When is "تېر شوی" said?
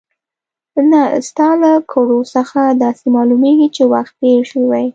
4.27-4.85